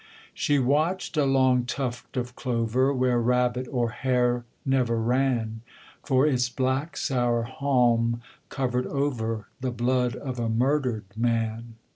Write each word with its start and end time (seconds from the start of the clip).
She 0.33 0.57
watched 0.57 1.15
a 1.15 1.25
long 1.25 1.65
tuft 1.65 2.17
of 2.17 2.35
clover, 2.35 2.91
Where 2.91 3.21
rabbit 3.21 3.67
or 3.69 3.91
hare 3.91 4.45
never 4.65 4.99
ran; 4.99 5.61
For 6.03 6.25
its 6.25 6.49
black 6.49 6.97
sour 6.97 7.43
haulm 7.43 8.21
covered 8.49 8.87
over 8.87 9.49
The 9.59 9.69
blood 9.69 10.15
of 10.15 10.39
a 10.39 10.49
murdered 10.49 11.05
man. 11.15 11.75